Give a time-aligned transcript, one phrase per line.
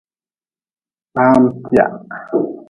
[1.11, 1.85] Kpaam-tia.